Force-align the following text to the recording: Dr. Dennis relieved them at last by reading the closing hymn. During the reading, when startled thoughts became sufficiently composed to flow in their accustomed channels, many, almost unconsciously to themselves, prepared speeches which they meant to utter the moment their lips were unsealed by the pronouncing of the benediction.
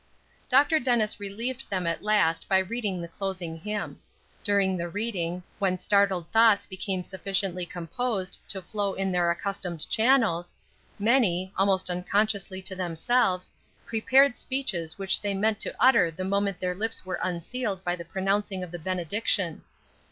Dr. 0.49 0.79
Dennis 0.79 1.19
relieved 1.19 1.69
them 1.69 1.85
at 1.85 2.01
last 2.01 2.49
by 2.49 2.57
reading 2.57 2.99
the 3.03 3.07
closing 3.07 3.59
hymn. 3.59 3.99
During 4.43 4.75
the 4.75 4.89
reading, 4.89 5.43
when 5.59 5.77
startled 5.77 6.27
thoughts 6.31 6.65
became 6.65 7.03
sufficiently 7.03 7.67
composed 7.67 8.39
to 8.47 8.63
flow 8.63 8.95
in 8.95 9.11
their 9.11 9.29
accustomed 9.29 9.87
channels, 9.91 10.55
many, 10.97 11.53
almost 11.55 11.87
unconsciously 11.87 12.63
to 12.63 12.75
themselves, 12.75 13.51
prepared 13.85 14.35
speeches 14.35 14.97
which 14.97 15.21
they 15.21 15.35
meant 15.35 15.59
to 15.59 15.75
utter 15.79 16.09
the 16.09 16.25
moment 16.25 16.59
their 16.59 16.73
lips 16.73 17.05
were 17.05 17.19
unsealed 17.21 17.83
by 17.83 17.95
the 17.95 18.03
pronouncing 18.03 18.63
of 18.63 18.71
the 18.71 18.79
benediction. 18.79 19.61